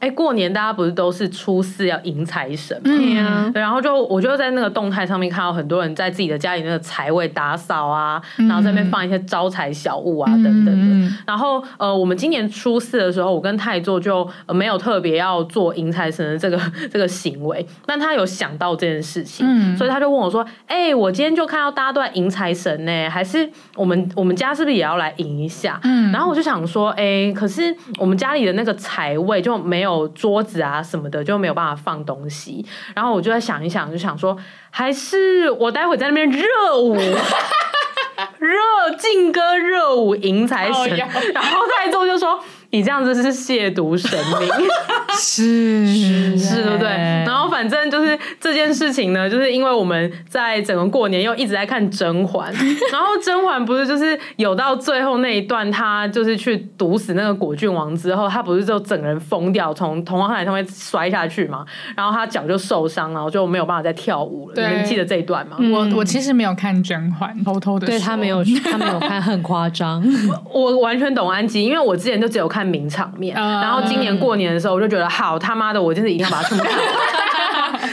[0.00, 2.82] 哎，过年大家不是都是初四要迎财神吗？
[2.84, 3.50] 对呀。
[3.52, 11.16] 然后就我就在那个动态上面看到很多人在自己的家里那个财位打扫啊，然后在那边放一些招财小物啊等等的。
[11.26, 16.60] 然后呃，我们今年初四的时候，我跟太座就没有特别要做迎财神的这个
[16.92, 34.36] 这个行为，但他有想到这件事情，嗯所以他就问我说：“哎，我今天就看到大家都在迎财神呢，还是我们我们家是不是也要来迎一下？”嗯然后我就想说：“哎，可是我们家里的那个财位就没有。”有桌子啊什么的就没有办法放东西，然后我就在想一想，就想说，
[34.70, 36.42] 还是我待会在那边热
[36.78, 36.94] 舞，
[38.38, 42.42] 热劲歌热舞赢财神，然后太宗就说。
[42.70, 44.48] 你这样子是亵渎神明，
[45.16, 46.88] 是是，是，对不对？
[47.26, 52.52] 然后反正就是这件事情呢，就是因为我们在整个过年又一直在看甄嬛，
[52.92, 61.64] 然后甄嬛不是就是有到最后那一段，她就是去毒死那个果郡王之后，她不是就整个人疯掉，从桐花海上面摔下去嘛，
[61.96, 64.54] 然后她脚就受伤，然后就没有办法再跳舞了。
[64.56, 65.56] 你们记得这一段吗？
[65.72, 70.04] 我我其实没有看甄嬛，偷偷的，对她没有，她没有看，很夸张。
[70.52, 72.57] 我完全懂安吉，因为我之前就只有看。
[72.58, 76.86] 看名场面，然后今年过年的时候，我就觉得好他妈的，我就是一定要把它全部看完。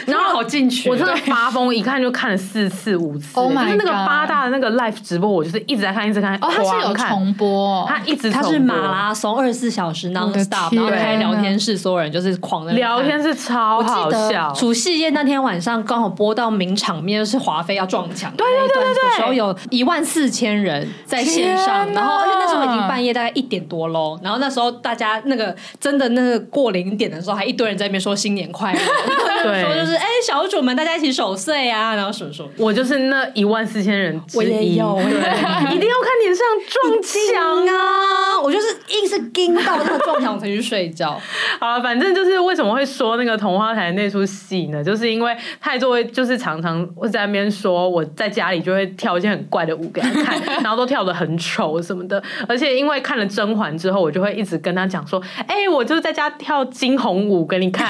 [0.05, 3.39] 然后好进去，我真的发疯，一看就看了四次五次。
[3.39, 6.35] Oh my God，就是那个八大的那个 live 直播，我就是一直在看，一直看。
[6.35, 14.53] 哦，他是有重播，他一直他是马拉松二十四小时 non stop，然后开聊天室，所有人就是狂的聊天室，超好笑。
[14.53, 28.79] 除夕夜那天晚上刚好播到名场面，就是华妃要撞墙，对对对对对，时候有一万四千人在线上，然后而且那时候已经半夜大概一点多喽，然后那时候大家那个真的那个过零点的时候，还一堆人在那边说新年快乐，
[29.43, 30.05] 对，说就是哎。
[30.25, 31.93] 小主们，大家一起守岁啊！
[31.93, 38.41] 然后什么什么，我就是那一万四千人之一，我也有，对，一定要看脸上撞墙啊！
[38.41, 41.19] 我就是硬是盯到那个撞墙，我才去睡觉。
[41.59, 44.83] 好了，反正就是为什么会说那个桐花台那出戏呢？
[44.83, 52.21] 就是因为太座会就是常常会在那边说，我在家里就会跳一些很怪的舞给他看， 然后都跳得很丑什么的。
[52.47, 57.87] 而且因为看了甄嬛之后，我就会一直跟他讲说：“哎、欸，我就是在家跳惊鸿舞给你看。”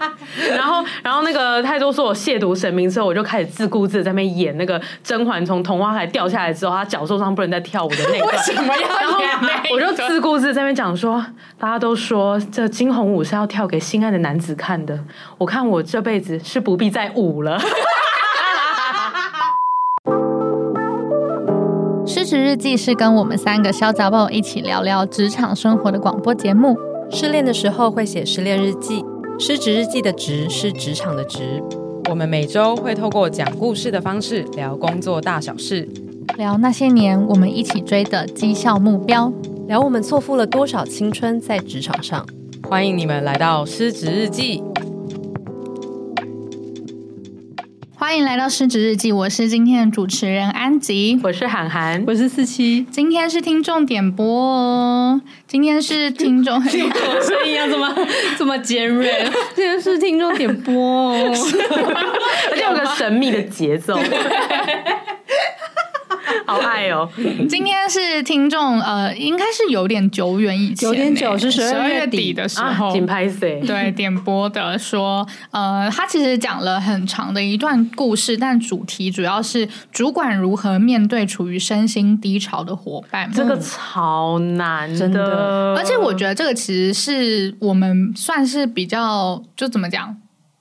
[0.56, 8.32] 然后，然后那个太多说我亵渎神明之后，我就开始自顾自在那边演那个甄嬛从桐花台掉下来之后，她脚受伤不能再跳舞的那段。
[8.32, 9.74] 为什么要演那个？
[9.74, 11.24] 我就自顾自在那边讲说，
[11.58, 14.98] 大家都说这惊鸿舞是要跳给心爱的男子看的，
[15.38, 17.60] 我看我这辈子是不必再舞了。
[22.06, 26.76] 失职日记是跟我们三个小杂宝一起聊聊职场生活的广播节目。
[27.10, 29.04] 失恋的时候会写失恋日记。
[29.42, 31.62] 失职日记的职是职场的职，
[32.10, 35.88] 我们每周会透过讲故事的方式聊工作大小事，
[36.36, 39.32] 聊那些年我们一起追的绩效目标，
[39.66, 42.26] 聊我们错付了多少青春在职场上。
[42.68, 44.62] 欢迎你们来到失职日记。
[48.10, 52.84] 欢迎来到失职日记，我是今天的主持人安吉，我是韩寒，我是四七。
[52.90, 57.94] 今天是听众点播哦，今天是听众，听众声音要这么
[58.36, 59.08] 这么尖锐，
[59.54, 61.30] 今天是听众点播哦，
[62.50, 63.96] 而且有个神秘的节奏。
[66.46, 67.08] 好爱哦！
[67.48, 73.60] 今天是听众，呃，应该是有点久远以前，有点久是十二月底的时候，紧拍谁？
[73.66, 85.74] 对， 点播的说，呃，他其实讲了很长的一段故事，但主题主要是主管如何面对处于身心低潮的伙伴，这个超难，真的。
[85.76, 90.16] 而且我觉得这个其实是我们算是比较，就怎么讲？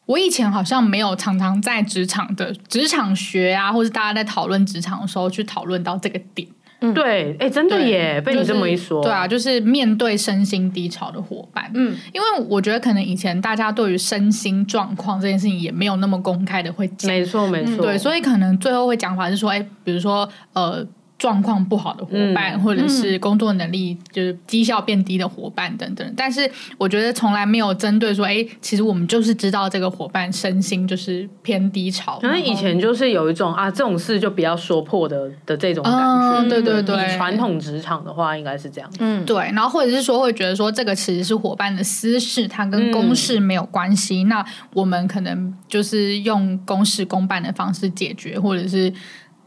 [0.10, 6.48] 我以前好像没有常常在职场的职场学啊，或是大家在讨论职场的时候去讨论到这个点。
[6.82, 11.70] 嗯，对，哎、欸，真的耶，被你这么一说，对啊，就是面对身心低潮的伙伴。
[11.76, 20.84] 嗯，因为我觉得可能以前大家对于身心状况这件事情也没有那么公开的会讲，没错没错，对，所以可能最后会讲法是说，哎、欸，比如说呃。
[21.20, 32.18] 状况不好的伙伴，嗯、或者是工作能力就是绩效变低的伙伴等等，但是我觉得从来没有针对说，哎，其实我们就是知道这个伙伴身心就是偏低潮。
[32.22, 36.40] 可能以前就是有一种啊，这种事就不要说破的的这种感觉。
[36.40, 38.90] 嗯、对对对，传统职场的话应该是这样。
[39.00, 39.36] 嗯，对。
[39.36, 44.24] 然后或者是说会觉得说，这个其实是伙伴的私事，它跟公事没有关系。
[44.24, 48.94] 嗯、那我们可能就是用公事公办的方式解决，或者是。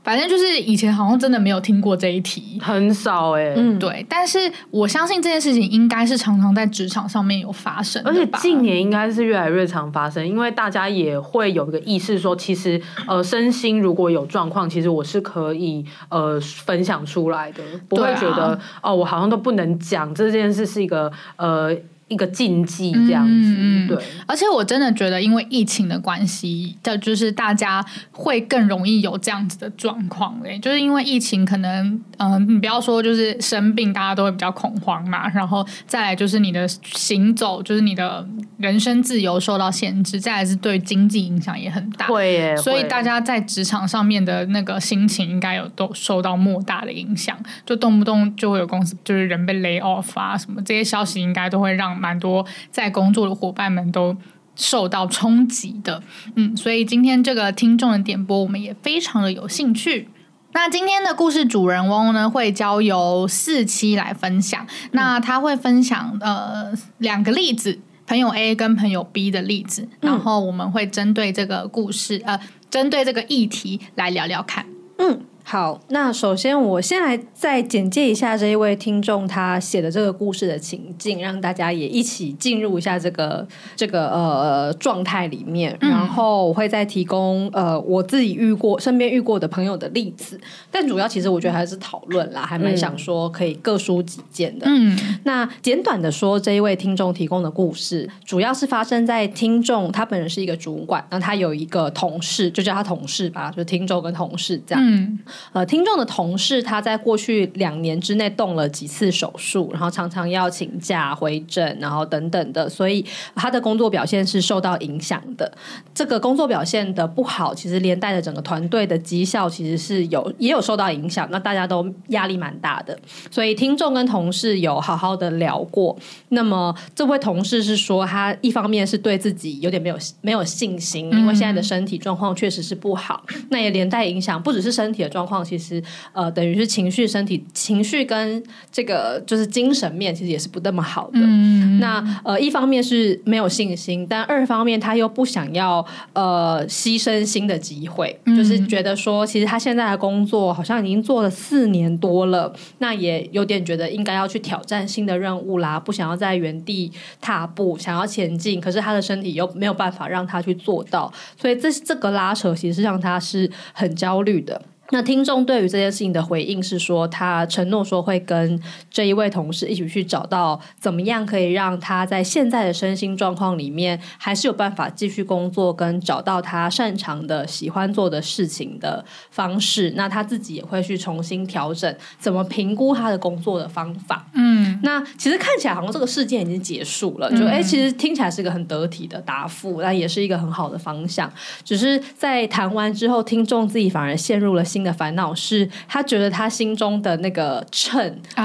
[0.03, 3.55] 反正就是以前好像真的没有听过这一题，很少哎、欸。
[3.57, 4.05] 嗯，对。
[4.09, 4.39] 但是
[4.71, 21.77] 我相信这件事情应该是常常在职场上面有发生，而且近年应该是越来越常发生，因为大家也会有一个意识说，其实呃身心如果有状况，其实我是可以呃分享出来的，不会觉得、啊、哦我好像都不能讲这件事是一个呃。
[22.13, 23.97] 一个禁忌这样子，嗯、对。
[24.27, 30.59] 而且我真的觉得，因为疫情的关系，就就是大家会更容易有这样子的状况嘞。
[30.59, 31.89] 就是因为疫情，可能
[32.19, 35.27] 嗯、呃，你不要说就是生病，大家都会比较恐慌嘛。
[35.31, 38.27] 然后再来就是你的行走，就是你的
[38.59, 40.21] 人身自由受到限制。
[40.21, 42.57] 再来是对经济影响也很大，会耶。
[42.57, 47.37] 所以大家在职场上面的那个心情，应该有都受到莫大的影响。
[47.65, 52.02] 就动不动就会有公司就是人被 lay off 啊，什么这些消息，应该都会让。
[52.03, 54.17] 蛮多在工作的伙伴们都
[54.57, 56.03] 受到冲击的，
[56.35, 60.09] 嗯，所以今天这个听众的点播，我们也非常的有兴趣。
[60.55, 64.67] 那今天的故事主人翁呢，会交由四期来分享。
[64.91, 72.39] 那他会分享呃两个例子，朋友 A 跟朋友 B 的例子，然后我们会针对这个故事，呃，
[72.69, 74.67] 针对这个议题来聊聊看，
[74.99, 75.23] 嗯。
[75.45, 83.47] 好，那首先我先来再简介一下这一位听众他写的这个故事的情境，让大家也一起进入一下这个
[83.77, 85.77] 这个呃状态里面。
[85.81, 90.41] 然后我会再提供呃我自己遇过、身边遇过的朋友的例子，
[90.71, 94.67] 但主要其实我觉得还是讨论啦，还蛮想说可以各抒己见的。
[94.67, 104.83] 嗯，那简短的说，这一位听众提供的故事，主要是发生在听众他本人是一个主管，那他有一个同事，就叫他同事吧，就是听众跟同事这样。
[104.83, 105.19] 嗯
[105.53, 115.51] 呃，听众的同事他在过去两年之内动了几次手术，然后常常要请假回诊，然后等等的，所以他的工作表现是受到影响的。
[115.95, 122.99] 这个工作表现的不好，其实连带的整个团队的绩效其实是有也有受到影响，那大家都压力蛮大的。
[123.31, 125.97] 所以听众跟同事有好好的聊过。
[126.31, 135.33] 那么这位同事是说，他一方面是对自己有点没有没有信心，因为现在的身体状况确实是不好，那也连带影响不只是身体的状况。
[135.33, 135.83] 况其实
[136.13, 141.21] 呃，等于是情绪、身体情绪跟这个就是精神面，其实也是不那么好的。
[141.23, 145.83] 嗯、那呃，一方面是没有信心，但二方面他又不想要
[146.13, 156.93] 呃牺牲新的机会，嗯、就是觉得说，其实他现在的工作好像已经做了四年多了，那也有点觉得应该要去挑战新的任务啦，不想要在原地
[157.23, 161.11] 踏步，想要前进，可是他的身体又没有办法让他去做到，
[161.41, 164.61] 所以这这个拉扯其实让他是很焦虑的。
[164.93, 168.61] 那听众对于这件事情的回应是说，他承诺说会跟
[168.91, 179.95] 这一位同事一起去找到怎么样可以让他在现在的身心状况里面还是有办法继续工作，跟找到他擅长的、喜欢做的事情的方式。
[179.97, 184.27] 那他自己也会去重新调整怎么评估他的工作的方法。
[184.35, 191.33] 嗯，那其实看起来好像这个事件已经结束了，就哎，其实听起来是一个很得体的答复，那也是一个很好的方向。
[191.65, 198.03] 只是在谈完之后，听众自己反而陷入了新的烦恼是，他觉得他心中的那个秤
[198.37, 198.43] 就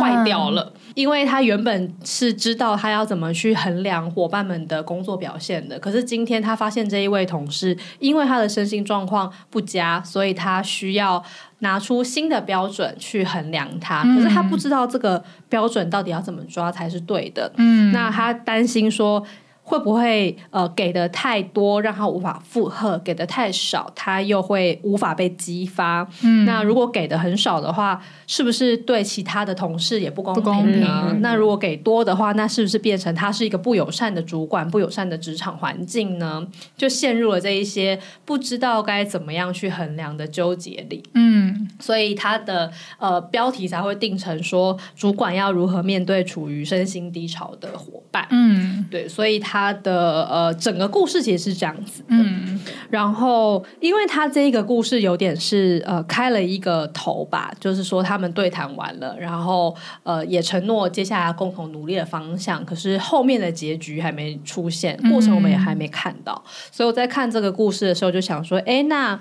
[0.00, 11.22] 坏掉了，啊、因为他原本是知道他要怎么去衡量伙伴们的工作表现的，可是今天他发现这一位同事因为他的身心状况不佳，所以他需要
[11.58, 17.52] 拿出新的标准去衡量他，可是他不知道这个标准到底要怎么抓才是对的。
[17.56, 19.24] 嗯，那他担心说。
[19.64, 26.06] 会不会呃给的太多让他无法负荷，给的太少他又会无法被激发？
[26.22, 31.10] 嗯，那如果给的很少的话，是不是对其他的同事也不公平呢？
[31.10, 36.44] 平那如果给多的话，那是不是变成他是一个不友善的主管、不友善的职场环境呢？
[36.76, 41.02] 就陷入了这一些不知道该怎么样去衡量的纠结里。
[41.14, 48.26] 嗯，所以他的呃标题才会定成说，主管要如何面对处于身心低潮的伙伴？
[48.30, 49.51] 嗯，对，所以他。
[49.52, 52.06] 他的呃，整个故事其实是这样子的。
[52.08, 69.20] 嗯，然后因为他这一个故事有点是呃开了一个头吧，就是说他们对谈完了，然后呃也承诺接下来共同努力的方向，可是后面的结局还没出现，过程我们也还没看到，嗯、所以我在看这个故事的时候就想说，哎，那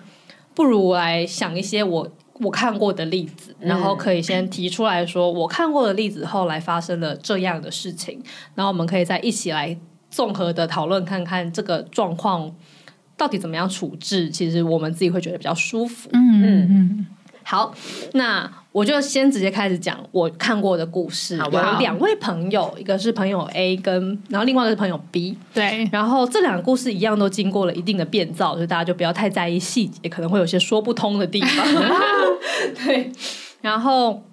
[0.55, 2.07] 不如我来想一些我
[2.39, 8.23] 我看过的例子，然后可以先提出来说，我看过的例子后来发生了这样的事情，
[8.55, 9.77] 然后我们可以再一起来。
[10.11, 12.53] 综合的讨论，看看这个状况
[13.17, 16.09] 到底怎么样处置，其实我们自己会觉得比较舒服。
[16.13, 17.07] 嗯嗯嗯。
[17.43, 17.73] 好，
[18.13, 21.37] 那我就先直接开始讲我看过的故事。
[21.37, 21.49] 有
[21.79, 25.35] 两位朋友，一个是朋友 A 跟，然后另外一个是朋友 B。
[25.53, 31.65] 对，然后这两个故事一样都经过了一定的变造，所以大家就不要太在意细节，可能会有些说不通的地方。
[32.85, 33.11] 对，
[33.61, 34.23] 然后。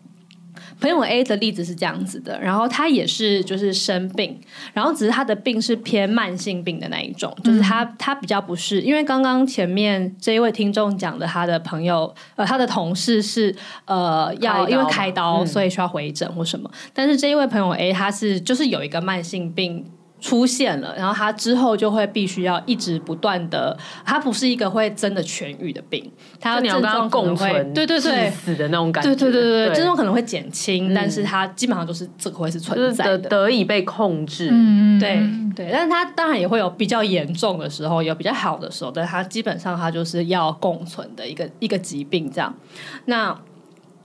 [0.81, 4.41] 朋友 A 的例子是这样子的，然后他也是就是生病，
[4.73, 13.55] 然后只是他的病是偏慢性病的那一种，就是他他比较不是，因为刚刚前面这一位听众讲的他的朋友呃他的同事是
[13.87, 19.85] 呃要因为开刀所以需要回诊或什么，嗯，但是这一位朋友 A 他是就是有一个慢性病。
[20.21, 26.11] 出现了，然后他之后就会必须要一直不断的，他不是一个会真的痊愈的病，
[26.41, 35.23] 他症状共存，对对对，死的那种感觉，对对对对对，症状可能会减轻，但是他基本上都是这个会是存在的，得以被控制，嗯对
[35.55, 42.55] 对，但是他当然也会有比较严重的时候，有比较好的时候，但他基本上他就是要共存的一个一个疾病这样，
[43.05, 43.39] 那。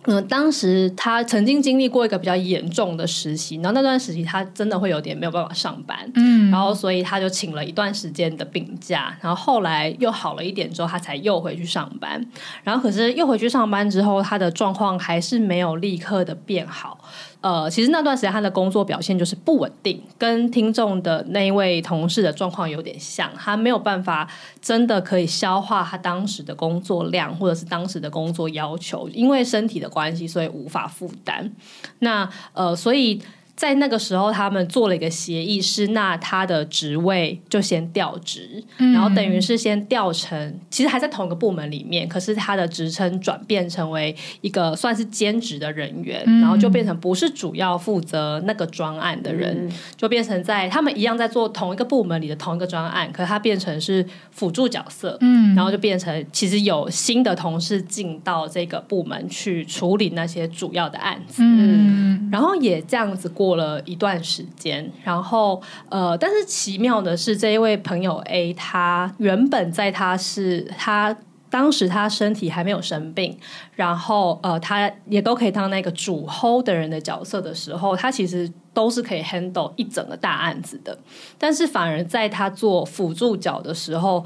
[0.05, 12.25] 嗯，当时他曾经经历过一个比较严重的实习，然后那段时期他真的会有点没有办法上班，嗯，然后所以他就请了一段时间的病假，然后后来又好了一点之后，他才又回去上班，
[12.63, 16.99] 然后可是又回去上班之后，他的状况还是没有立刻的变好。
[17.43, 24.27] 呃，其实那段时间他的工作表现就是不稳定，跟听众的那一位同事的状况有点像，他没有办法
[24.61, 31.53] 真的可以消化他当时的工作量，或者是当时的工作要求，因为身体的关系，所以无法负担。
[31.99, 33.21] 那呃，所以。
[33.55, 63.52] 在那个时候，他们做了一个协议，是那他的职位就先调职，嗯，然后等于是先调成，其实还在同一个部门里面，可是他的职称转变成为一个算是兼职的人员，嗯，然后就变成不是主要负责那个专案的人，嗯，就变成在他们一样在做同一个部门里的同一个专案，可是他变成是辅助角色，嗯，然后就变成其实有新的同事进到这个部门去处理那些主要的案子，嗯，然后也这样子过。
[63.55, 71.15] 了一段时间，然后呃，但是奇妙的是，这一位朋友 A，他原本在他是他
[71.49, 73.37] 当时他身体还没有生病，
[73.75, 80.97] 然后呃，他也都可以当那个主 hold 的人的角色的时候，他其实都是可以 handle 一整个大案子的。
[81.37, 84.25] 但是反而在他做辅助角的时候，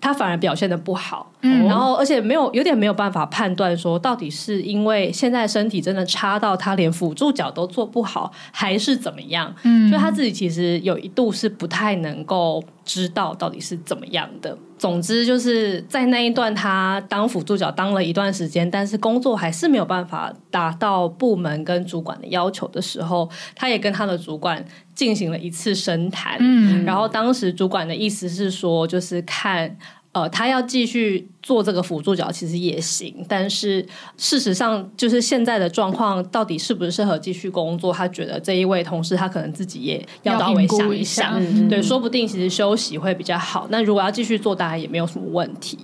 [0.00, 9.54] 他反而表现得不好，嗯，然后而且没有有点没有办法判断说到底是因为现在身体真的差到他连辅助脚都做不好，还是怎么样？
[9.64, 14.56] 嗯，所以他自己其实有一度是不太能够知道到底是怎么样的。
[14.78, 26.36] 总之就是在那一段他当辅助脚当了一段时间，但是工作还是没有办法达到部门跟主管的要求的时候，他也跟他的主管进行了一次深谈。
[26.40, 29.76] 嗯，然后当时主管的意思是说，就是看。
[30.12, 33.24] 呃，他要继续做这个辅助角，其实也行。
[33.26, 33.86] 但是
[34.18, 37.90] 事实上，就是现在的状况到底适不适合继续工作？
[37.90, 41.34] 他觉得这一位同事，他可能自己也要稍微想一想。
[41.38, 43.66] 嗯、对，说不定其实休息会比较好。
[43.70, 45.78] 那如果要继续做，当然也没有什么问题。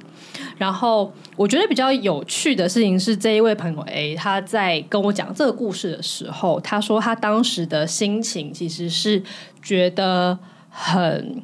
[0.58, 9.22] 然后我觉得比较有趣的事情是，这一位朋友 A 他在跟我讲这个故事的时候，他说他当时的心情其实是
[9.62, 11.42] 觉得很。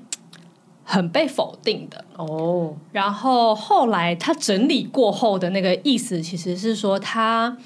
[0.84, 2.70] 很被否定的哦，oh.
[2.92, 7.56] 然后后来他整理过后的那个意思，其实是说他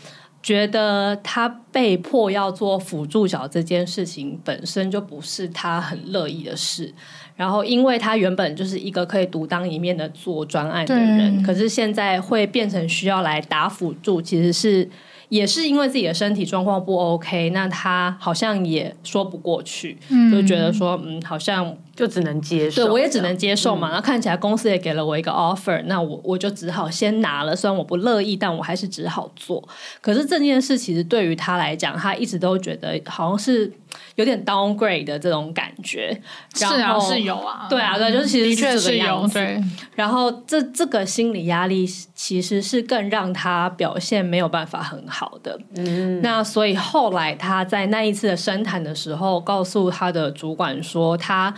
[0.42, 6.94] 觉得他被迫要做辅助角这件事情本身就不是他很乐意的事，
[7.34, 14.88] 然后因为他原本就是一个可以独当一面的做专案的人，可是现在会变成需要来打辅助，其实是。
[15.28, 22.84] 也是因为自己的身体状况不 OK，那他好像也说不过去，嗯、就觉得说，嗯，好像就只能接受。
[22.84, 23.90] 对，我也只能接受嘛。
[23.90, 27.54] 那、嗯、看起来公司也给了我一个 offer，那我我就只好先拿了。
[27.54, 29.66] 虽然我不乐意，但我还是只好做。
[30.00, 33.72] 可是这件事其实对于他来讲，他一直都觉得好像是。
[34.18, 36.20] 有点 downgrade 的这种感觉，
[36.52, 39.38] 是啊，是有啊，对啊，对，就是其实是这个样子。
[39.38, 39.64] 的确是有，对。
[39.94, 45.56] 然后这这个心理压力其实是更让他表现没有办法很好的。
[45.76, 51.54] 嗯，那所以后来他在那一次的深谈的时候，告诉他的主管说，他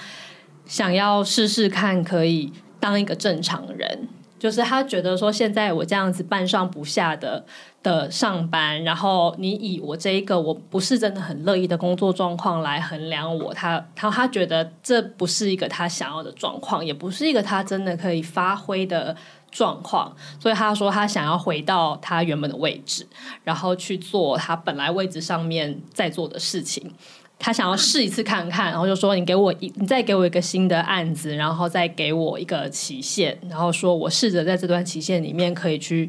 [0.66, 4.06] 想要试试看可以当一个正常人，
[4.40, 7.44] 就是他觉得说，现在我这样子半上不下的。
[7.82, 19.16] 的上班，然后你以我这一个我不是真的很乐意的工作状况来衡量我，他他他觉得这不是一个他想要的状况，也不是一个他真的可以发挥的
[19.50, 23.06] 状况，所以他说他想要回到他原本的位置，
[23.44, 26.92] 然后去做他本来位置上面在做的事情，
[27.40, 36.08] 他想要试一次看看，然后就说你给我一，你再给我一个新的案子，然后再给我一个期限，然后说我试着在这段期限里面可以去。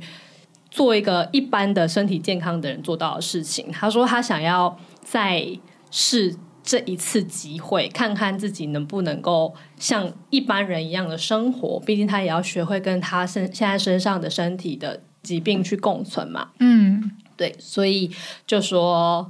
[0.74, 3.70] 做一个一般的身体健康的人做到的事情。
[3.74, 5.46] 他说他想要再
[5.92, 6.34] 试
[6.64, 11.78] 这一次机会，看看自己能不能够像一般人一样的生活。
[11.82, 16.52] 毕竟他也要学会跟他身现在身上的身体的疾病去共存嘛。
[16.60, 18.10] 嗯，对，所以
[18.48, 19.30] 就说。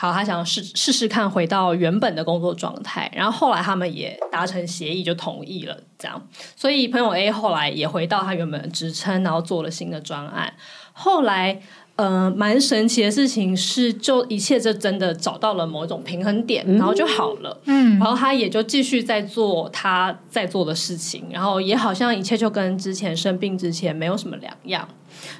[0.00, 6.28] 好，他想试试试看回到原本的工作状态，然后后来他们也达成协议，就同意了这样。
[6.54, 10.54] 所以朋友 A 后来也回到他原本的职称，然后做了新的专案。
[10.92, 11.60] 后来，
[11.98, 17.60] 呃，蛮神奇的事情是，就一切就真的找到了某一种平衡点，然后就好了。
[17.64, 24.88] 嗯，然后他也就继续在做他在做的事情，然后也好像一切就跟之前生病之前没有什么两样。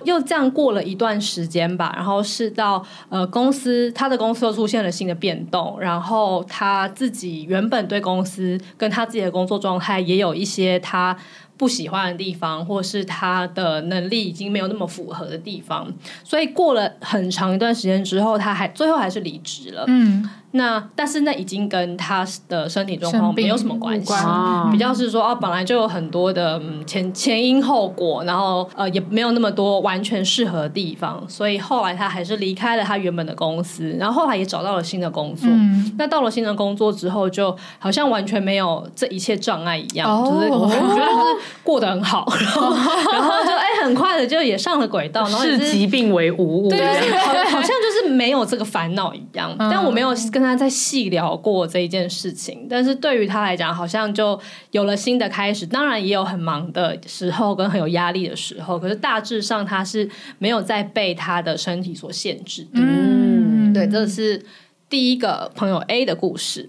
[0.02, 11.16] 又这样过了一段时间吧，然后是到呃公司，他的公司又出现了新的变动，然后他自己原本对公司跟他自己的工作状态也有一些他
[11.58, 15.92] 不喜欢的地方，或是他的能力已经没有那么符合的地方，
[16.24, 19.84] 所以过了很长一段时间之后，他还最后还是离职了。
[19.88, 20.30] 嗯。
[20.52, 24.70] 那但是那已经跟他的身体状况没有什么关系，关。
[24.72, 35.48] 比较是说啊，本来就有很多的前前因后果，然后呃也没有那么多完全适合的地方，所以后来他还是离开了他原本的公司，然后后来也找到了新的工作。
[35.50, 42.74] 嗯、那到了新的工作之后，就好像完全没有这一切障碍一样，哦、就是我觉得就是过得很好，然后
[43.12, 50.08] 然后就哎很快的就也上了轨道，然后视疾病为无物，对，好好像就是没有这个烦恼一样，嗯、但我没有。
[50.30, 54.38] 跟他在细聊过这一件事情，但是对于他来讲，好像就
[54.70, 55.66] 有了新的开始。
[55.66, 58.78] 当然也有很忙的时候，跟很有压力的时候。
[58.78, 62.70] 可是大致上，他是没有再被他的身体所限制的。
[62.74, 64.44] 嗯，对，这是
[64.88, 66.68] 第一个朋友 A 的故事。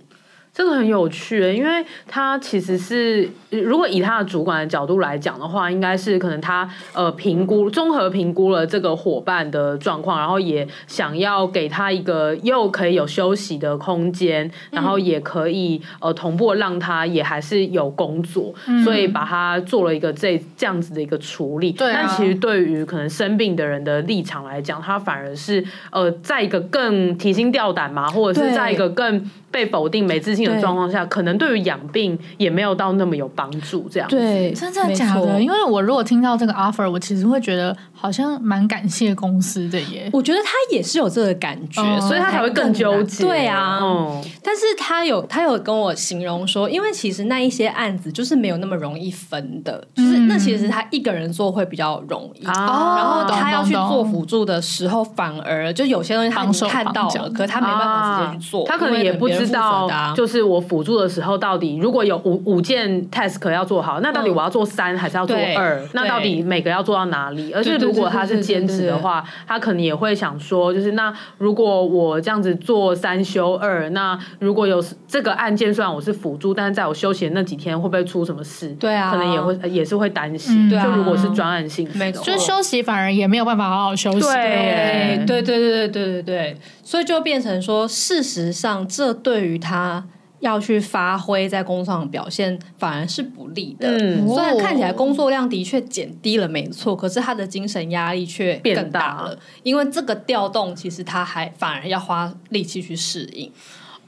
[0.59, 21.71] 这个很有趣，因为他其实是，如果以他的主管的角度来讲的话，应该是可能他呃评估综合评估了这个伙伴的状况，然后也想要给他一个又可以有休息的空间，然后也可以呃同步让他也还是有工作，嗯、所以把他做了一个这这样子的一个处理。
[21.71, 34.15] 对啊、但其实对于可能生病的人的立场来讲，他反而是呃在一个更提心吊胆嘛，或者是在一个更被否定、没自信的状况下，可能对于养病也没有到那么有帮助，这样子。
[34.15, 35.41] 对，真的假的？
[35.41, 40.09] 因为我如果听到这个 offer，我其实会觉得好像蛮感谢公司的耶。
[40.13, 43.23] 我觉得他也是有这个感觉，嗯、所以他才会更纠结。
[43.23, 65.81] 对啊，嗯、但是他有他有跟我形容说，因为其实那一些案子就是没有那么容易分的，就是那其实他一个人做会比较容易，嗯、然后他要去做辅助的时候，反而就有些东西他已经看到了，可是他没办法直接去做，他可能也不知道，就是我辅助的时候，到底如果有五五件 task 要做好，那到底我要做三还是要做二？
[65.93, 67.53] 那到底每个要做到哪里？
[67.53, 78.69] 而且如果他是兼职的话，他可能也会想说，就是那如果我这样子做三休二，那如果有这个案件，虽然我是辅助，但是在我休息那几天，会不会出什么事？
[78.79, 80.69] 对啊，可能也会也是会担心。
[80.69, 84.21] 就如果是专案性，没错，就休息反而也没有办法好好休息。
[84.21, 89.09] 对，对，对，对，对，对，对，所以就变成说，事实上这。
[89.37, 90.07] 于他
[90.39, 93.89] 要去发挥在工作上的表现，反而是不利的。
[93.89, 99.37] 嗯，虽然看起来工作量的确减低了，没错，可是他的精神压力却更大了。
[99.63, 103.51] 因为这个调动，其实他还反而要花力气去适应。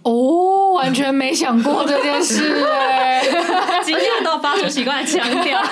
[0.04, 3.24] 哦，完全没想过这件事哎，
[3.84, 5.66] 今天都发出奇怪的腔调， 而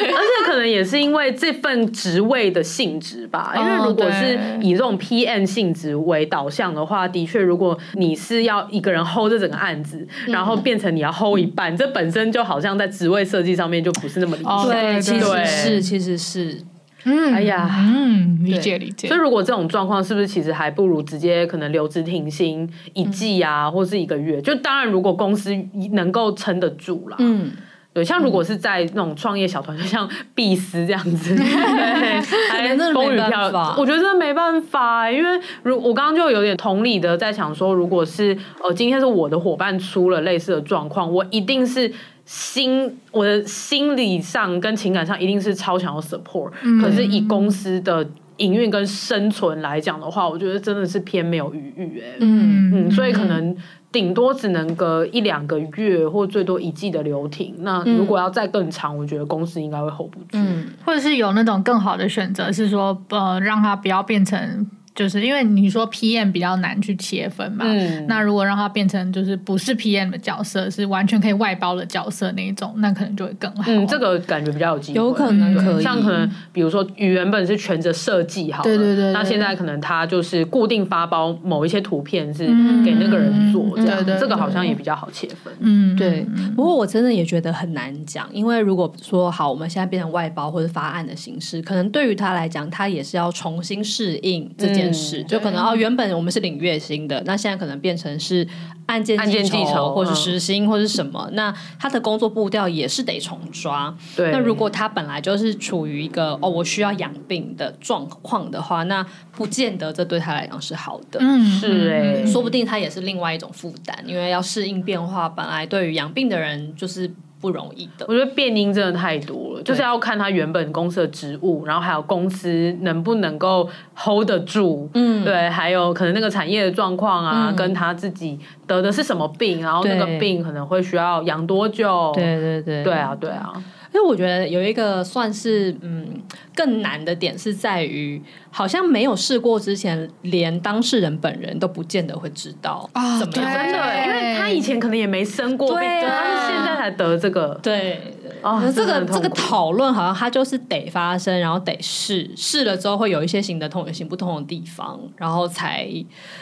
[0.00, 3.52] 且可能也是因为这份职位的性质吧。
[3.56, 14.66] 因为如果是以这种 PM 性质为导向的话，的确，如果你是要一个人 hold 这整个案子，然后变成你要 hold 一半，这本身就好像在职位设计上面就不是那么理想。
[14.66, 16.58] 对，其实是，其实是。
[17.04, 19.08] 嗯，哎呀，嗯，理解理解。
[19.08, 24.40] 所以如果这种状况，是不是其实还不如直接可能留职停薪一季啊，嗯、或是一个月？
[24.42, 25.50] 就当然，如果公司
[25.92, 27.16] 能够撑得住啦。
[27.20, 27.50] 嗯，
[27.92, 41.92] 对，像如果是在那种创业小团，就像碧斯这样子， 对，还风雨飘摇，我觉得真的没办法，因为如我刚刚就有点同理的在想说，如果是呃今天是我的伙伴出了类似的状况，我一定是。
[42.26, 53.56] 心，我的心理上跟情感上一定是超想要 support，嗯，可是以公司的营运跟生存来讲的话，我觉得真的是偏没有余裕哎，嗯嗯，所以可能
[53.92, 57.54] 顶多只能隔一两个月，或最多一季的流停。
[57.58, 64.66] 那如果要再更长，我觉得公司应该会 hold 不住，嗯，或者是有那种更好的选择，是说呃，让它不要变成。
[65.00, 73.64] 就是因为你说 PM 比较难去切分嘛，嗯，那如果让它变成就是不是 PM 的角色，是完全可以外包的角色那一种，那可能就会更好。
[73.66, 75.82] 嗯，这个感觉比较有机会，有可能可以。
[75.82, 82.44] 像可能比如说原本是全责设计好，对对对，那现在可能他就是固定发包某一些图片是
[82.84, 85.50] 给那个人做，这样，对对，这个好像也比较好切分。
[85.60, 86.26] 嗯，对。
[86.54, 98.46] 不过我真的也觉得很难讲，因为如果说好，我们现在变成外包或者发案的形式，可能对于他来讲，他也是要重新适应这件事，就可能哦，原本我们是领月薪的，那现在可能变成是
[98.86, 103.94] 案件计酬，或是时薪，或是什么，那他的工作步调也是得重抓。
[104.16, 111.18] 对，那如果他本来就是处于一个哦，我需要养病的状况的话，那不见得这对他来讲是好的。
[111.20, 117.10] 嗯，是哎，说不定他也是另外一种负担，因为要适应变化，本来对于养病的人就是。
[117.40, 133.52] 不容易的，我觉得变因真的太多了，就是要看他原本公司的职务，然后还有公司能不能够 hold 得住，嗯，对，还有可能那个产业的状况啊，嗯、跟他自己得的是什么病，然后那个病可能会需要养多久，对对对，对啊对啊。
[133.92, 136.06] 因为我觉得有一个算是嗯
[136.54, 143.52] 更难的点是在于，好像没有试过之前，连当事人本人都不见得会知道啊，怎么样？
[143.52, 148.16] 真的，因为他以前可能也没生过病，对啊，他是现在才得这个，对。
[148.42, 155.86] 哦，这个这个讨论好像它就是得发生，然后得试，试了之后会有一些行得通，有行不通的地方，然后才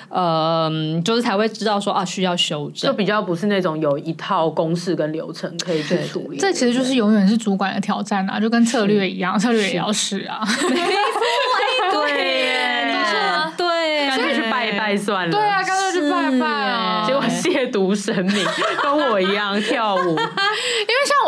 [0.09, 0.71] 呃，
[1.05, 6.38] 就是才会知道说啊需要修正，就比较不是那种有一套公式跟流程可以去处理。
[6.38, 10.38] 这其实就是永远是主管的挑战啊，就跟策略一样，策略也要试啊。
[10.71, 10.87] 没错，
[12.09, 15.33] 对耶，你说对，干脆去拜一拜算了。
[15.33, 18.47] 对啊，干脆去拜拜啊，结果亵渎神明，
[18.83, 20.16] 跟我一样跳舞。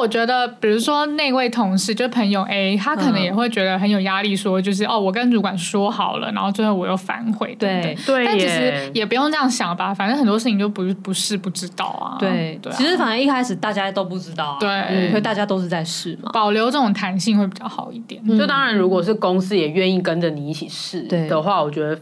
[0.01, 8.25] 我觉得，比如说那位同事，就是朋友 A，他可能也会觉得很有压力，说就是、嗯、哦，我跟主管说好了，然后最后我又反悔，对对。
[8.25, 12.17] 但其实也不用这样想吧，反正很多事情就不不是不知道啊。
[12.19, 18.23] 对对，其实反正一开始大家都不知道、啊，对，因为大家都是在试嘛，保留这种弹性会比较好一点。
[18.39, 21.99] 就当然，如果是公司也愿意跟着你一起试的话，我觉得。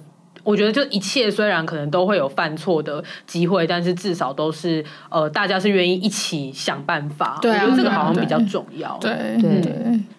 [0.48, 7.38] 我觉得就一切虽然可能都会有犯错的机会，但是至少都是呃，大家是愿意一起想办法。
[7.42, 8.96] 对啊，我觉得这个好像比较重要。
[8.98, 9.72] 对对对。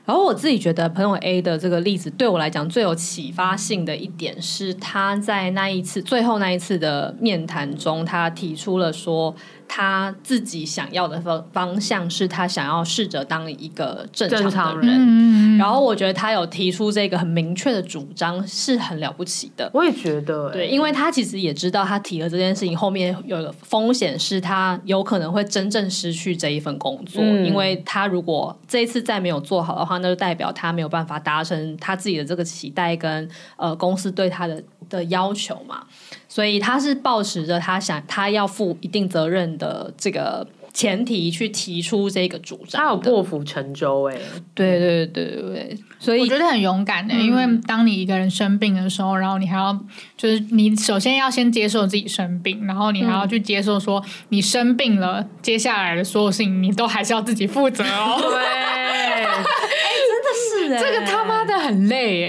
[0.06, 9.36] 然后我自己觉得朋友 A 的这个例子对我来讲最有启发性的一点是，他在那一次最后那一次的面谈中，他提出了说。
[9.72, 19.70] 他自己想要的方方向是他想要试着当一个正常的人，常然后我觉得他有提出这个很明确的主张是很了不起的。
[19.72, 35.84] 我也觉得、欸，对，因为他其实也知道他提了这件事情后面有个风险，是他有可能会真正失去这一份工作，嗯、因为他如果这一次再没有做好的话，那就代表他没有办法达成他自己的这个期待跟呃公司对他的的要求嘛。
[36.30, 44.16] 所以他是抱持着他想他要负一定责任的这个前提去提出这个主张，他有破釜沉舟哎，
[44.54, 49.78] 对对对对，所以我觉得很勇敢的，嗯、因为当你一个人生病的时候，然后你还要
[50.16, 58.22] 就是你首先要先接受自己生病，然后你还要去接受说你生病了，嗯、接下来的所有事情你都还是要自己负责哦。
[58.22, 59.26] 对，哎、欸，
[60.08, 62.29] 真的是哎， 这个他妈的很累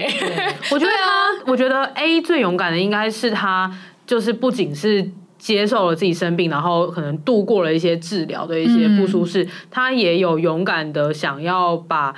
[1.51, 3.71] 我觉得 A 最勇敢的应该是他。
[4.07, 12.13] 就是不仅是接受了自己生病，然后可能度过了一些治疗的一些不舒适，嗯、他也有勇敢的想要把。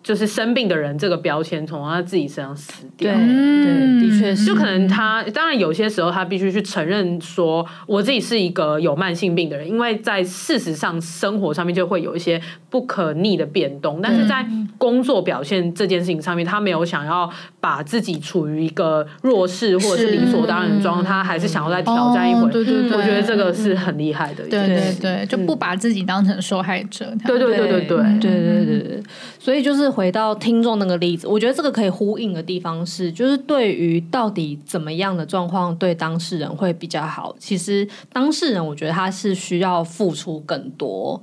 [0.00, 4.46] 就是生病的人这个标签从他自己身上撕掉，对，对，的确是。
[4.46, 14.46] 就可能他当然有些时候他必须去承认说，我自己是一个有慢性病的人，因为在事实上生活上面就会有一些不可逆的变动，但是在
[14.78, 17.28] 工作表现这件事情上面，他没有想要
[17.60, 22.50] 把自己处于一个弱势或者是理所当然的状况，他还是想要再挑战一回。
[22.50, 25.00] 对对对，我觉得这个是很厉害的一件事。
[25.00, 27.12] 对对对，就不把自己当成受害者。
[27.26, 29.02] 对对对对对对对对对，
[29.38, 29.88] 所以就是。
[29.98, 37.34] 回到听众那个例子，我觉得这个可以呼应的地方是，就是对于到底怎么样的状况对当事人会比较好。
[37.36, 41.20] 其实当事人，我觉得他是需要付出更多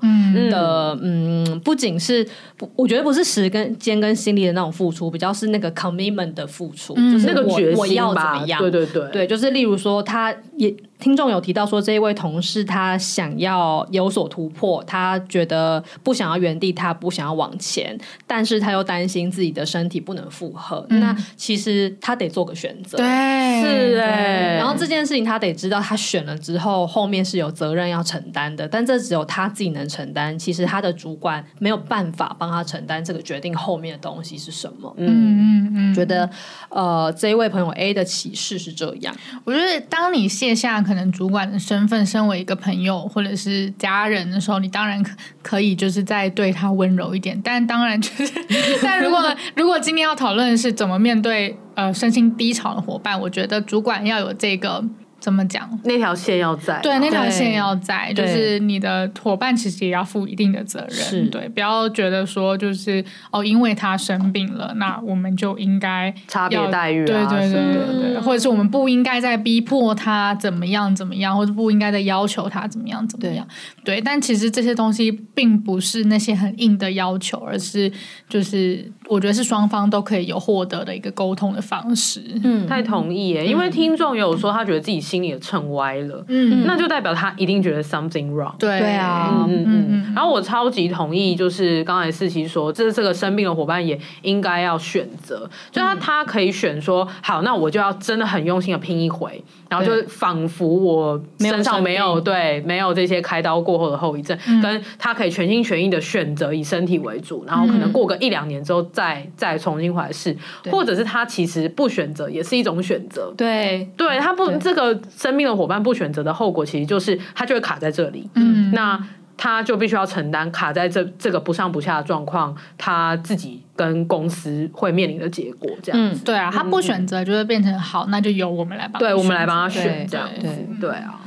[0.50, 2.26] 的，嗯，嗯，不仅是
[2.58, 7.80] 不，我觉得不是时间跟心力的那种付出，比较是那个 commitment 的付出，嗯、就是那个决心吧。
[7.80, 8.60] 我要怎么样？
[8.62, 10.74] 对对对，对，就是例如说，他也
[11.06, 20.84] 听众有提到说，这一位同事他想要有所突破，他觉得不想要原地踏步，想要往前，但是他又担心自己的身体不能负荷。
[20.90, 24.56] 嗯、那其实他得做个选择，对，是哎。
[24.56, 30.36] 然后这件事情他得知道，他选了之后，后面是有责任要承担的，但这只有他自己能承担。
[30.40, 34.92] 其实他的主管没有办法帮他承担这个决定后面的东西是什么。
[34.98, 36.28] 嗯嗯嗯，觉得
[36.70, 39.16] 呃，这一位朋友 A 的启示是这样。
[39.44, 45.12] 我觉得当你卸下可能主管的身份，身为一个朋友或者是家人的时候，你当然可
[45.44, 47.40] 可以就是再对他温柔一点。
[47.44, 48.34] 但当然就是，
[48.82, 49.22] 但如果
[49.56, 54.84] 如果今天要讨论的是怎么面对呃身心低潮的伙伴，我觉得主管要有这个。
[55.26, 55.68] 怎么讲？
[55.86, 61.24] 那条线要在，对，那条线要在，就是你的伙伴其实也要负一定的责任，是。
[61.30, 73.48] 对，不要觉得说就是哦，因为他生病了，那我们就应该差别待遇，对对对对对，或者是我们不应该再逼迫他怎么样怎么样，或者不应该再要求他怎么样怎么样，
[73.84, 77.92] 对，但其实这些东西并不是那些很硬的要求，而是
[78.30, 82.22] 就是我觉得是双方都可以有获得的一个沟通的方式。
[82.44, 85.06] 嗯，太同意耶，因为听众有说他觉得自己。
[85.06, 88.80] 心里也秤歪了，嗯，那就代表他一定觉得 something wrong，对。
[88.80, 90.14] 对啊，嗯嗯嗯。
[90.16, 110.36] 然后我超级同意，就是刚才四七说，这这个生病的伙伴也应该要选择，就他他可以选说，好，那我就要真的很用心的拼一回，然后就仿佛我身上没有对没有这些开刀过后的后遗症，跟他可以全心全意的选择以身体为主，然后可能过个一两年之后再再重新回来试，
[110.72, 114.96] 或者是他其实不选择也是一种选择，对对，他不这个。
[115.18, 118.30] 生命的伙伴不选择的后果，其实就是他就会卡在这里。
[118.36, 119.02] 嗯，那
[119.36, 125.70] 他就必须要承担卡在这这个不上不下的状况，他自己跟公司会面临的结果。
[125.82, 130.48] 这样子，嗯、对啊，他不选择就会变成好，那就由我们来帮，对我们来帮他选对这样子。
[130.80, 131.20] 对，对啊，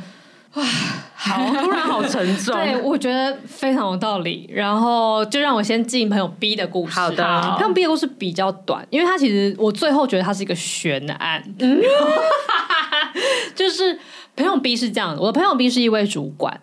[0.58, 0.64] 哇，
[1.14, 2.54] 好，突然好沉重。
[2.58, 4.48] 对，我觉得非常有道理。
[4.52, 6.98] 然后就让我先进朋友 B 的故事。
[6.98, 7.24] 好的，
[7.58, 11.42] 朋友 B 的故事比较短，因为他其实我最后觉得他是一个悬案。
[11.60, 11.80] 嗯
[13.54, 13.98] 就是
[14.36, 16.60] 朋友 B 是这样的，我的朋友 B 是一位主管，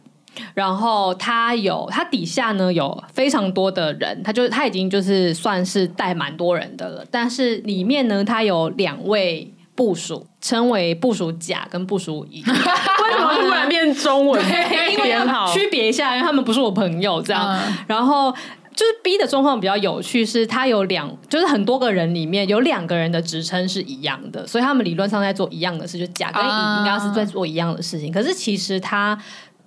[0.53, 12.41] 然后他有他底下呢有非常多的人，他就他已经就是算是带蛮多人的了，但是里面呢他有两位部署，称为部署甲跟部署乙。
[12.47, 14.41] 为什么突然变中文？
[14.91, 18.33] 因为要区别一下，因为他们不是我朋友这样，嗯、然后。
[18.75, 29.17] 就是 B 的状况比较有趣，是他有两，就是很多个人里面有两个人的职称是一样的，所以他们理论上在做一样的事，就甲跟乙应该是在做一样的事情，可是其实他。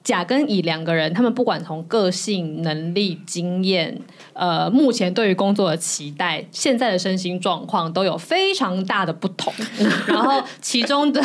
[0.05, 4.01] 甲跟乙两个人，他们不管从个性、能力、经验，
[4.38, 9.53] 呃，目前对于工作的期待，现在的身心状况都有非常大的不同。
[10.07, 11.20] 然后其中的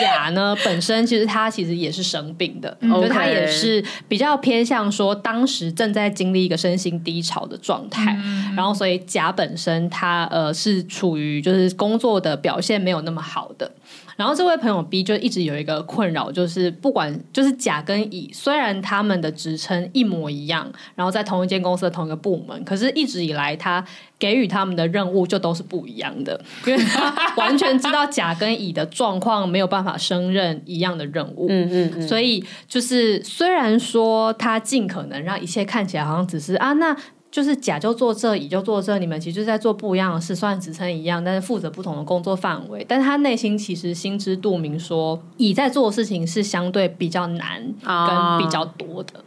[0.00, 8.16] 甲呢，本身其实他其实也是生病的，就、嗯、他也是比较偏向说当时正在经历一个身心低潮的状态。
[8.24, 13.70] 嗯、然后所以甲本身他呃是处于就是工作的表现没有那么好的。
[14.16, 23.84] 然后这位朋友 B 就一直有一个困扰，就是不管就是甲跟乙，虽然他们的职称一模一样，然后在同一间公司的同一个部门，可是一直以来他
[24.18, 36.96] 给予他们的任务就都是不一样的，因为他 完全知道甲跟乙的状况没有办法胜任一样的任务，嗯嗯嗯，所以就是虽然说他尽可能让一切看起来好像只是啊那。
[37.34, 42.86] 就是甲就做这，乙就做这，你们其实就是在做不一样的事，虽然职称一样，但是负责不同的工作范围。
[42.88, 49.14] 但是他内心其实心知肚明，说乙在做的事情是相对比较难跟比较多的。
[49.14, 49.24] Oh.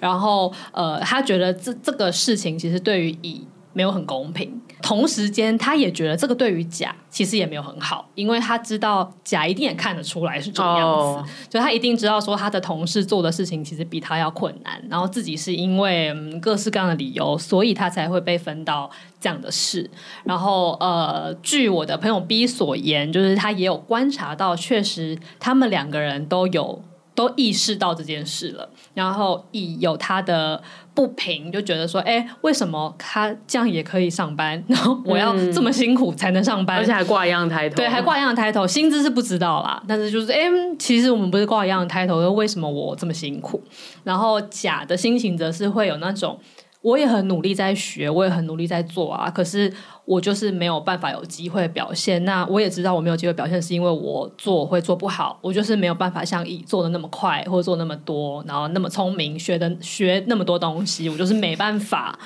[0.00, 3.46] 然后呃，他觉得这这个事情其实对于乙。
[3.72, 11.24] 没有很公平，同时间他也觉得这个对于甲其实也没有很好，因为他知道甲一定也看得出来是这样子，oh.
[11.48, 18.90] 就他一定知道说他的同事做的事情其实比他要困难，然后自己是因为、嗯、各式各样的理由，所以他才会被分到
[19.20, 19.90] 这样的事。
[20.24, 26.82] 然后呃，据我的朋友 B 所言，就是他也有观察到，确实他们两个人都有。
[27.20, 30.62] 都意识到这件事了，然后乙有他的
[30.94, 43.62] 不平，就觉得说，哎，为什么他这样也可以上班，然后我要这么辛苦才能上班， 而且还挂一样的 title，对，还挂一样的 title，薪资是不知道啦，但是就是，哎，其实我们不是挂一样的 title，为什么我这么辛苦？
[44.02, 46.38] 然后甲的心情则是会有那种。
[46.82, 49.70] 我也很努力在学，我也很努力在做啊，可是
[50.06, 52.24] 我就是没有办法有机会表现。
[52.24, 62.18] 那我也知道我没有机会表现，是因为我做会做不好，我就是没有办法像乙做的那么快，或者做那么多，然后那么聪明，学的学那么多东西，我就是没办法。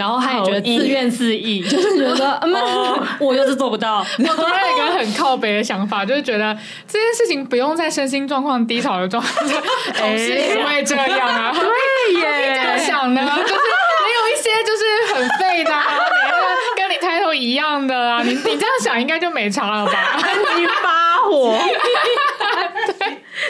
[0.00, 3.98] 然后他也觉得自怨自艾， 就是觉得 嗯，我就是做不到。
[3.98, 6.56] 我突然有一个很靠北的想法， 就是觉得
[6.88, 9.60] 这件事情不用在身心状况低潮的状态下，
[9.98, 16.36] 同事因为这样啊，对耶，这样想呢，就是你有一些就是很废的，每个
[16.76, 20.18] 跟你抬头一样的啊，你你这样想应该就没差了吧？
[20.56, 21.58] 你发火。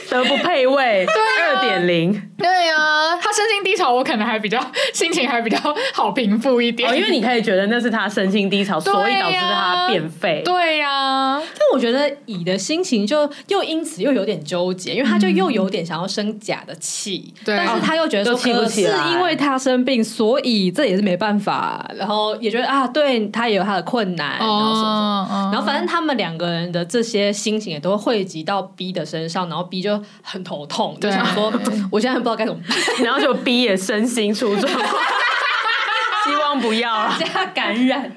[0.09, 2.31] 德不配位，二点零。
[2.41, 4.59] 对呀，他身心低潮，我可能还比较
[4.93, 5.59] 心情还比较
[5.95, 6.91] 好平复一点。
[6.91, 10.43] 哦，因为你可以觉得那是他身心低潮， 所以导致他变废。
[10.45, 21.89] 对呀，但我觉得乙的心情就又因此又有点纠结，因为他就又有点想要生甲的气，但是他又觉得说可是因为他生病，所以这也是没办法。
[21.97, 31.53] 然后也觉得啊，对他也有他的困难，然后什么什么，然后反正他们两个人的这些心情也都会汇集到 B 的身上，然后 B 就很头痛，就想说
[31.91, 34.87] 我现在不知道该怎么办， 然后就 B 也身心出状况，
[36.25, 38.15] 希望不要加感染。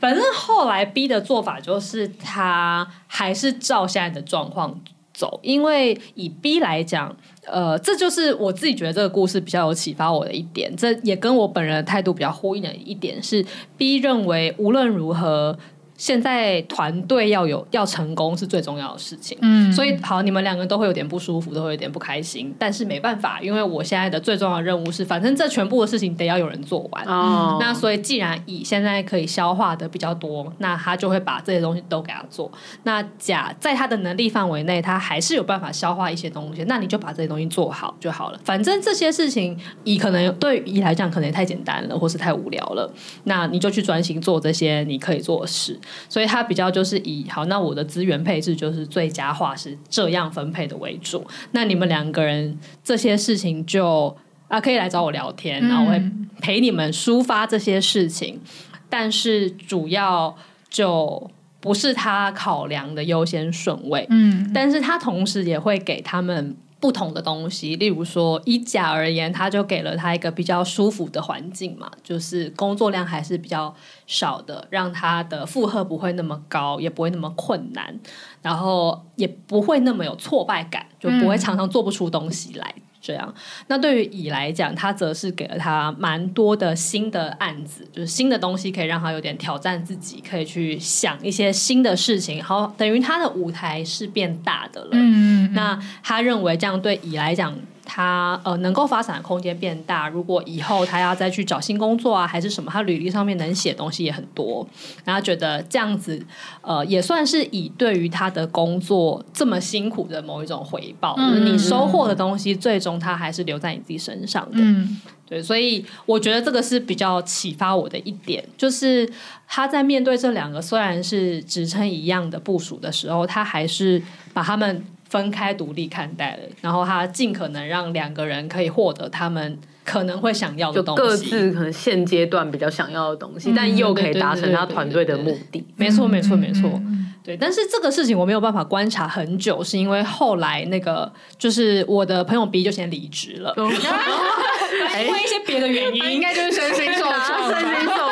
[0.00, 4.80] 反正后来 B 的做法就是他还是照现在的状况
[5.12, 13.44] 走，因为以 B 来讲，呃，这就是我自己觉得这个故事比较有启发我的一点，这也跟我本人的态度比较呼应的一点是
[13.76, 15.58] ，B 认为无论如何。
[15.96, 32.50] 现在团队要有要成功是最重要的事情，嗯，所以好，你们两个都会有点不舒服，都会有点不开心，但是没办法，因为我现在的最重要的任务是，反正这全部的事情得要有人做完，哦，那所以既然乙现在可以消化的比较多，那他就会把这些东西都给他做。
[32.82, 38.40] 那甲在他的能力范围内，他还是有办法消化一些东西，那你就把这些东西做好就好了。
[38.44, 42.92] 反正这些事情乙可能对乙来讲可能也太简单了，或是太无聊了，
[43.24, 45.78] 那你就去专心做这些你可以做的事。
[46.08, 51.26] 所以他比较就是以好，那我的资源配置就是最佳化是这样分配的为主。
[51.52, 54.16] 那你们两个人这些事情就
[54.48, 56.02] 啊可以来找我聊天，然后我会
[56.40, 58.40] 陪你们抒发这些事情。
[58.88, 60.36] 但是主要
[60.68, 64.06] 就不是他考量的优先顺位。
[64.10, 66.56] 嗯，但是他同时也会给他们。
[66.86, 73.74] 不同的东西，例如说以甲而言，他就给了他一个比较舒服的环境嘛，就是工作量还是比较
[74.06, 77.98] 少的，让他的负荷不会那么高，也不会那么困难，
[78.40, 82.72] 然后也不会那么有挫败感，就不会常常做不出东西来。
[82.96, 83.34] 嗯这样，
[83.68, 92.42] 那对于乙来讲，他则是给了他蛮多的新的案子，就是新的东西可以让他有点挑战自己，可以去想一些新的事情。
[92.42, 94.90] 好，等于他的舞台是变大的了。
[94.92, 97.56] 嗯，那他认为这样对乙来讲。
[97.86, 104.66] 他呃能够发展的空间变大，如果以后他要再去找新工作啊，还是什么，他履历上面能写东西也很多。
[105.04, 106.20] 然后觉得这样子
[106.60, 114.58] 呃也算是以对于他的工作这么辛苦的某一种回报，嗯、就是你收获的东西最终他还是留在你自己身上的。
[114.58, 119.08] 嗯、对，所以我觉得这个是比较启发我的一点，就是
[119.46, 124.02] 他在面对这两个虽然是职称一样的部署的时候，他还是
[124.34, 124.84] 把他们。
[125.08, 135.64] 分开独立看待了，然后他尽可能让两个人可以获得他们可能会想要的东西，各自可能现阶段比较想要的东西，嗯、但又可以达成他团队的目的。
[135.76, 136.80] 没错，没错，没错。
[137.22, 148.05] 对，但是这个事情我没有办法观察很久，是因为后来那个就是我的朋友 B 就先离职了， 因为一些别的原因，应该就是身心受创， 身心受创，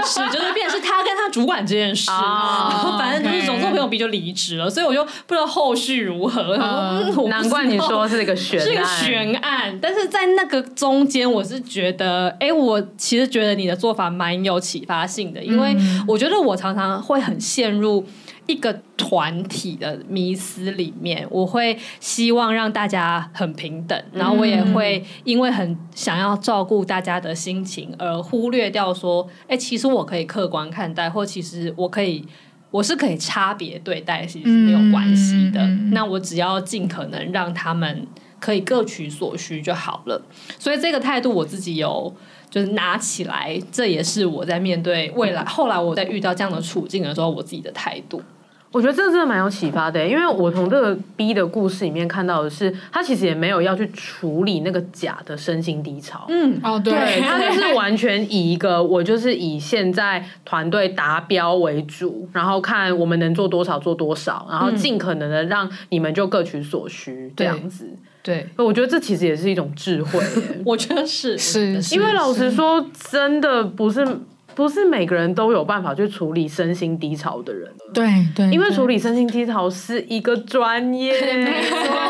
[0.30, 6.56] 就是变成是他跟他主管这件事，然后反正就是总做朋友 B 就离职了，所以我就不知道后续如何。
[7.28, 9.78] 难怪你说是一个悬案，是个悬案。
[9.82, 17.36] 但是在那个中间，我是觉得，哎，我其实觉得你的做法蛮有启发性的，因为我觉得我常常会很。
[17.48, 18.04] 陷入
[18.48, 32.26] 一个团体的迷思里面，我会希望让大家很平等，然后我也会因为很想要照顾大家的心情而忽略掉说，哎，其实我可以客观看待，或其实我可以，
[32.70, 35.64] 我是可以差别对待，其实没有关系的。
[35.92, 38.06] 那我只要尽可能让他们
[38.40, 40.20] 可以各取所需就好了。
[40.58, 42.12] 所以这个态度我自己有。
[42.50, 45.44] 就是拿起来，这也是我在面对未来。
[45.44, 48.22] 后来我在遇到这样的处境的时候，我自己的态度。
[48.70, 56.26] 我觉得这真的蛮有启发的，因为我从这个 B 的故事里面看到的是，他其实也没有要去处理那个假的身心低潮。
[56.28, 67.88] 嗯，哦，对，对，他就是完全以一个我就是以现在团队达标为主，然后看我们能做多少做多少，然后尽可能的让你们就各取所需这样子。
[68.22, 70.20] 对，我觉得这其实也是一种智慧。
[70.66, 74.06] 我觉得是是，因为老实说，真的不是
[74.58, 77.72] 不是每个人都有办法去处理身心低潮的人。
[77.94, 81.14] 对对，因为处理身心低潮是一个专业。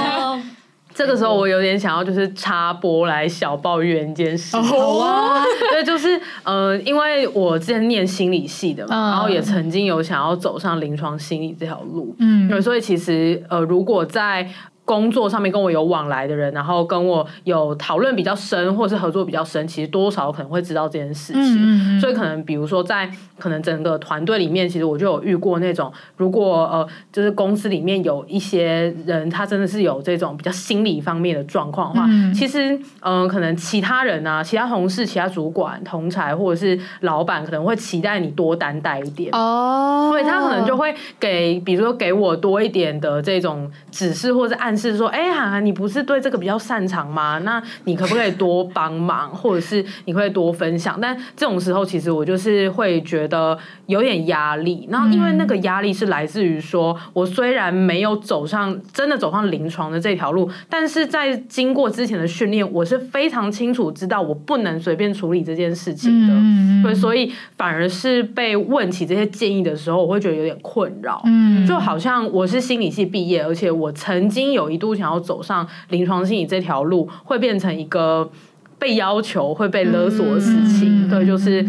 [0.95, 4.57] 这个时候我有点想要就是插播来小抱怨一件事。
[4.57, 14.49] 好啊， 对，就是呃，因为我之前念心理系的嘛，嗯、然后也曾经有想要走上临床心理这条路，嗯，所以其实呃，如果在
[14.89, 21.57] 工作上面跟我有往来的人，然后跟我有讨论比较深，或是合作比较深，其实多多少少可能会知道这件事情。
[21.59, 39.31] 嗯嗯、所以可能比如说在可能整个团队里面，其实我就有遇过那种，如果呃就是公司里面有一些人，他真的是有这种比较心理方面的状况的话，嗯、其实嗯、呃、可能其他人啊、其他同事、其他主管、同才或者是老板可能会期待你多担待一点。
[39.35, 44.89] 哦，所以他可能就会给，比如说给我多一点的这种指示或者暗示。
[44.89, 47.39] 是说，哎、欸，涵涵，你不是对这个比较擅长吗？
[47.41, 50.99] 那你可不可以多帮忙，或者是你可以多分享？
[50.99, 54.89] 但这种时候，其实我就是会觉得有点压力。
[54.91, 66.89] 然后，因为那个压力是来自于说，我虽然没有走上真的走上临床的这条路，但是在经过之前的训练，我是非常清楚知道我不能随便处理这件事情的。
[66.89, 71.21] 对，所以反而是被问起这些建议的时候，我会觉得有点困扰。
[71.27, 74.68] 嗯，就好像我是心理系毕业，而且我曾经有。
[74.71, 78.31] 一度想要走上临床心理这条路，会变成一个
[78.79, 81.09] 被要求、会被勒索的事情。
[81.09, 81.67] 对，就是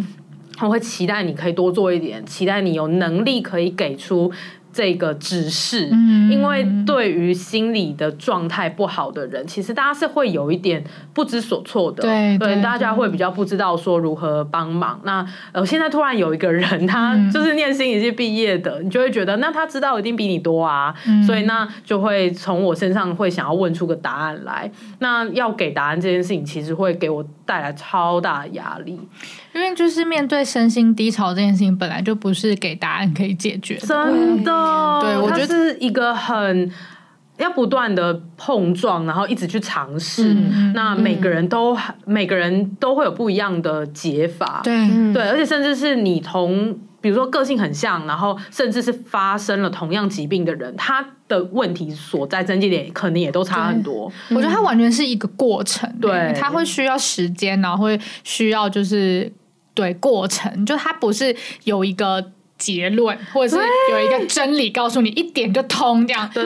[0.56, 4.32] 他会期待你可以多做一点，期待你有能力可以给出。
[4.72, 5.90] 这个指示，
[6.30, 12.04] 因为对于心理的状态不好的人，其实大家是会有一点不知所措的。
[12.04, 15.00] 对，对，大家会比较不知道说如何帮忙。
[15.04, 20.94] 那呃，现在突然有一个人，他就是念心理系毕业的，你就会觉得，那他知道一定比你多啊，
[21.26, 24.72] 所以那就会从我身上会想要问出个答案来。
[25.00, 29.00] 那要给答案这件事情，其实会给我带来超大的压力。
[29.54, 33.88] 因为就是面对身心低潮这件事情，本来就不是给答案可以解决的。
[33.88, 34.59] 真的，
[35.02, 36.72] 对，我觉得是一个很
[37.38, 40.34] 要不断的碰撞，然后一直去尝试。
[40.34, 44.62] 嗯、那每个人都、嗯、每个人都会有不一样的解法。
[44.64, 54.12] 对对，而且甚至是你同，比如说个性很像，然后甚至是发生了同样疾病的人，他的问题所在症结点可能也都差很多。
[54.30, 59.32] 我觉得它完全是一个过程，对，它会需要时间，然后会需要就是。
[59.76, 61.34] 对，过程就它不是
[61.64, 66.30] 有一个结论，或者是有一个真理告诉你一点就通这样。
[66.34, 66.44] 对，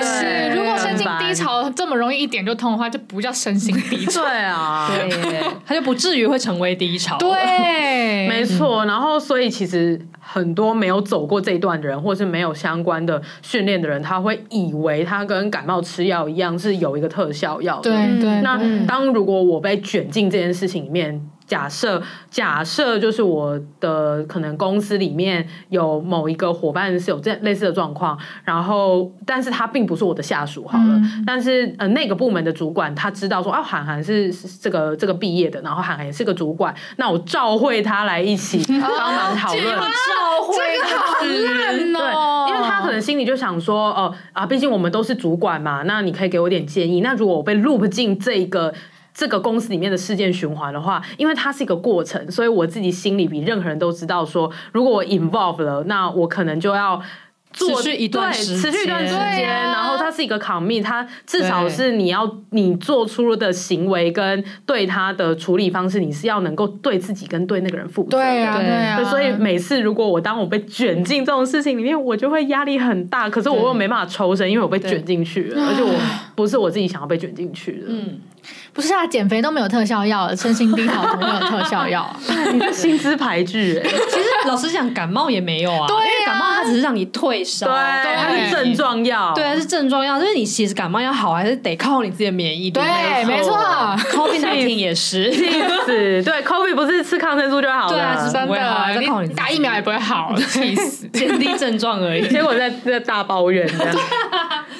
[0.00, 0.56] 是。
[0.56, 4.22] 如果身心低潮这么容易一点就通的话，就不叫身心低潮。
[4.22, 7.18] 对啊，对，它就不至于会成为低潮。
[7.18, 7.28] 对，
[8.30, 8.86] 没错。
[8.86, 17.80] 然后，所以其实很多没有走过这一段的人，或是没有相关的训练的人，他会以为他跟感冒吃药一样，是有一个特效药。
[17.82, 18.40] 对对。
[18.42, 21.28] 那当如果我被卷进这件事情里面。
[21.46, 41.28] 假设假设就是我的可能公司里面有某一个伙伴是有这样类似的状况，然后但是他并不是我的下属好了，嗯、但是呃那个部门的主管他知道说啊韩寒是这个这个毕业的，然后韩寒也是个主管，那我召会他来一起 帮忙讨论，哦、召会他，对，
[42.48, 48.74] 因为他可能心里就想说哦啊，毕竟我们都是主管嘛，那你可以给我点建议，那如果我被 loop 进这个。
[49.16, 57.00] 这个公司里面的事件循环的话，因为它是一个过程，所以我自己心里比任何人都知道说，如果我 involve 了，那我可能就要
[57.50, 68.22] 做持续一段时间，持续一段时间，啊、然后它是一个 commit，它至少是你要你做出的行为跟对他的处理方式，你是要能够对自己跟对那个人负责的。
[68.22, 69.02] 对啊，对啊。
[69.04, 75.94] 所以每次如果我当我被卷进这种事情里面，我就会压力很大，可是我又没办法抽身，因为我被卷进去了，而且我
[76.34, 77.86] 不是我自己想要被卷进去的。
[77.88, 78.20] 嗯。
[78.72, 82.14] 不是啊，减肥都没有特效药，身心低潮都没有特效药？
[82.52, 83.88] 你的薪资排拒哎。
[83.88, 85.86] 其实老实讲，感冒也没有啊。
[85.88, 89.32] 对，因为感冒它只是让你退烧，对，它是症状药。
[89.34, 90.20] 对，它是症状药。
[90.20, 92.70] 就是你其实感冒要好，还是得靠你自己的免疫力。
[92.70, 93.56] 对，没错。
[94.12, 95.50] COVID-19 也是，气
[95.86, 96.22] 死。
[96.22, 97.92] 对，COVID 不是吃抗生素就会好了。
[97.92, 102.28] 对啊，真的，你打疫苗也不会好，气死， 减低症状而已。
[102.28, 103.96] 结果在在大抱怨这样。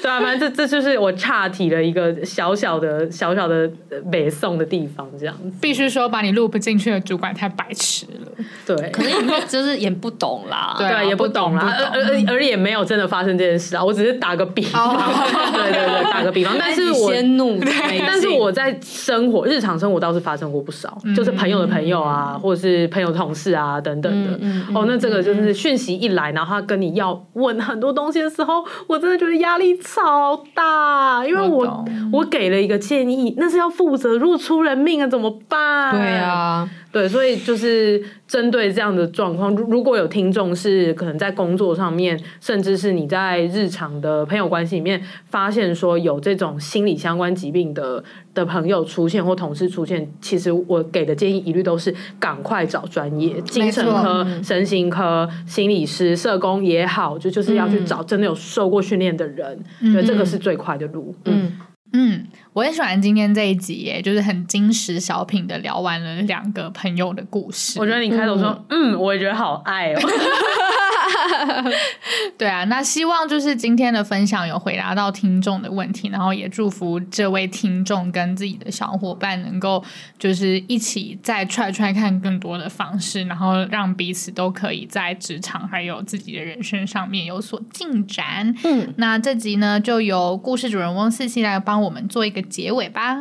[0.07, 3.71] 对啊，反正这这就是我岔题了一个小小的小小的。
[4.11, 8.45] 北宋的地方这样子，必须说把你录不进去的主管太白痴了。
[8.67, 13.83] 对，可能就是也不懂啦， 对，也不懂啦，而而而也没有真的发生这件事啊。
[13.83, 14.95] 我只是打个比方，
[15.53, 16.55] 对对对，打个比方。
[16.61, 17.59] 但是我先怒，
[18.07, 24.39] 但是我在生活日常生活倒是发生过不少，就是朋友的朋友啊，或者是朋友同事啊等等的。
[24.75, 35.93] 哦，那这个就是讯息一来，然后他跟你要问很多东西的时候，我真的觉得压力超大，因为我我给了一个建议，那是要负责，如果出人命了怎么办？
[35.93, 36.69] 对啊。
[36.97, 61.15] 对，所以就是针对这样的状况，如果有听众是可能在工作上面，甚至是你在日常的朋友关系里面，发现说有这种心理相关疾病的的朋友出现或同事出现，其实我给的建议一律都是赶快找专业，精神科、身心科、心理师、社工也好，就就是要去找真的有受过训练的人，嗯、对，这个是最快的路。
[61.27, 61.43] 嗯。
[61.45, 61.53] 嗯
[61.99, 67.81] 嗯，我很喜欢今天这一集耶，就是很金石小品的聊完了两个朋友的故事。
[67.81, 70.01] 我觉得你开头说，嗯，嗯，我也觉得好爱哦。
[72.37, 79.83] 对啊，那希望就是今天的分享有回答到听众的问题，然后也祝福这位听众跟自己的小伙伴能够
[80.19, 88.55] 就是一起再踹踹看更多的方式，然后让彼此都可以在职场还有自己的人生上面有所进展。
[88.65, 93.17] 嗯，那这集呢就由故事主人翁四七来帮我们做一个结尾吧。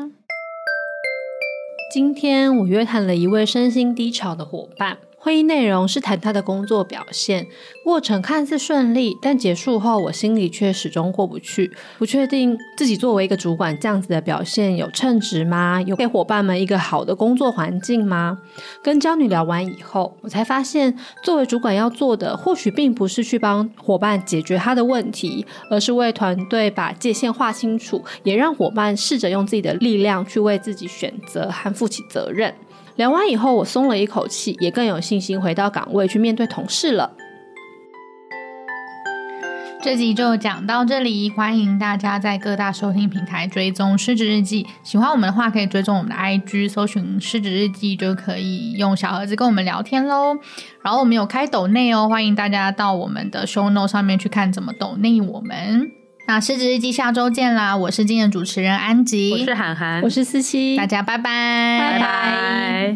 [1.94, 4.98] 今天我约谈了一位身心低潮的伙伴。
[5.26, 7.48] 会议内容是谈他的工作表现，
[7.84, 15.82] 过程看似顺利，但结束后我心里却始终过不去，不确定自己作为一个主管这样子的表现有称职吗？
[15.82, 18.38] 有给伙伴们一个好的工作环境吗？
[18.84, 32.54] 跟娇女聊完以后，我才发现，作为主管要做的，或许并不是去帮伙伴解决他的问题，而是为团队把界限划清楚，也让伙伴试着用自己的力量去为自己选择和负起责任。
[32.96, 37.12] 聊完以后，我松了一口气，也更有信心回到岗位去面对同事了。
[39.84, 44.64] 这集就讲到这里，欢迎大家在各大收听平台追踪《失职日记》。
[44.82, 50.38] 喜欢我们的话，可以追踪我们的 IG，搜寻《失职日记》就可以用小盒子跟我们聊天喽。
[50.82, 55.92] 然后我们有开抖内哦，欢迎大家到我们的 Show Note 上面去看怎么抖内我们。
[56.28, 57.78] 那《失职日记》下周见啦！
[57.78, 62.94] 我是今天的主持人安吉，我是涵涵，我是思琪，大家拜拜，拜拜。